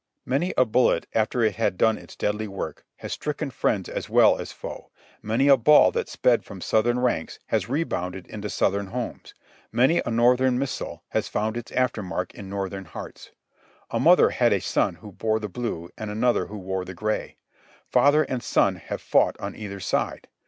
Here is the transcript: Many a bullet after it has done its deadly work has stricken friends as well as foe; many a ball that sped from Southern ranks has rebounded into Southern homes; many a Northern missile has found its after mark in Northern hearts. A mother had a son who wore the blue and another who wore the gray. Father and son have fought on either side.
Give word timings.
Many 0.25 0.51
a 0.57 0.65
bullet 0.65 1.05
after 1.13 1.43
it 1.43 1.57
has 1.57 1.73
done 1.73 1.99
its 1.99 2.15
deadly 2.15 2.47
work 2.47 2.87
has 2.95 3.13
stricken 3.13 3.51
friends 3.51 3.87
as 3.87 4.09
well 4.09 4.39
as 4.39 4.51
foe; 4.51 4.89
many 5.21 5.47
a 5.47 5.55
ball 5.55 5.91
that 5.91 6.09
sped 6.09 6.43
from 6.43 6.59
Southern 6.59 6.97
ranks 6.99 7.37
has 7.49 7.69
rebounded 7.69 8.25
into 8.25 8.49
Southern 8.49 8.87
homes; 8.87 9.35
many 9.71 10.01
a 10.03 10.09
Northern 10.09 10.57
missile 10.57 11.03
has 11.09 11.27
found 11.27 11.55
its 11.55 11.71
after 11.73 12.01
mark 12.01 12.33
in 12.33 12.49
Northern 12.49 12.85
hearts. 12.85 13.29
A 13.91 13.99
mother 13.99 14.31
had 14.31 14.51
a 14.53 14.59
son 14.59 14.95
who 14.95 15.15
wore 15.21 15.39
the 15.39 15.47
blue 15.47 15.91
and 15.99 16.09
another 16.09 16.47
who 16.47 16.57
wore 16.57 16.83
the 16.83 16.95
gray. 16.95 17.37
Father 17.87 18.23
and 18.23 18.41
son 18.41 18.77
have 18.77 19.03
fought 19.03 19.39
on 19.39 19.55
either 19.55 19.79
side. 19.79 20.27